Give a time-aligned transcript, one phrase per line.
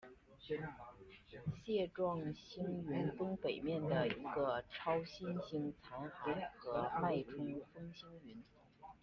[1.63, 8.43] 蟹状星云东北面的一个超新星残骸和脉冲风星云。